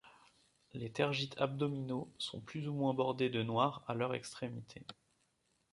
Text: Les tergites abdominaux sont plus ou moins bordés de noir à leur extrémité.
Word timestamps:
Les 0.73 0.89
tergites 0.91 1.39
abdominaux 1.39 2.11
sont 2.17 2.41
plus 2.41 2.67
ou 2.67 2.73
moins 2.73 2.91
bordés 2.95 3.29
de 3.29 3.43
noir 3.43 3.83
à 3.85 3.93
leur 3.93 4.15
extrémité. 4.15 4.83